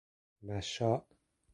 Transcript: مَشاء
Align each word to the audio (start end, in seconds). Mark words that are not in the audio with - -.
مَشاء 0.43 1.05